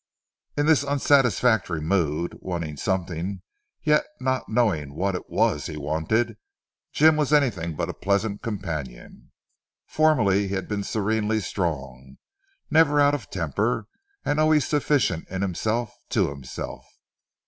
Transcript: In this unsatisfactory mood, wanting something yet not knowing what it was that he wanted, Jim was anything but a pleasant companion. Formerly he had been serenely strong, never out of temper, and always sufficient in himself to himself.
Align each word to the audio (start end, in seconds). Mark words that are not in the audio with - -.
In 0.57 0.65
this 0.65 0.83
unsatisfactory 0.83 1.79
mood, 1.79 2.35
wanting 2.41 2.75
something 2.75 3.43
yet 3.83 4.03
not 4.19 4.49
knowing 4.49 4.95
what 4.95 5.13
it 5.13 5.29
was 5.29 5.67
that 5.67 5.73
he 5.73 5.77
wanted, 5.77 6.37
Jim 6.91 7.15
was 7.15 7.31
anything 7.31 7.75
but 7.75 7.87
a 7.87 7.93
pleasant 7.93 8.41
companion. 8.41 9.31
Formerly 9.85 10.47
he 10.47 10.55
had 10.55 10.67
been 10.67 10.83
serenely 10.83 11.39
strong, 11.39 12.17
never 12.71 12.99
out 12.99 13.13
of 13.13 13.29
temper, 13.29 13.85
and 14.25 14.39
always 14.39 14.65
sufficient 14.65 15.27
in 15.29 15.43
himself 15.43 15.93
to 16.09 16.29
himself. 16.29 16.83